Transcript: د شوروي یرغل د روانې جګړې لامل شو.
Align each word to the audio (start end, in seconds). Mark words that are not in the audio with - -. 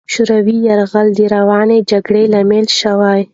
د 0.03 0.03
شوروي 0.13 0.55
یرغل 0.67 1.07
د 1.17 1.21
روانې 1.35 1.77
جګړې 1.91 2.23
لامل 2.33 2.65
شو. 2.77 2.97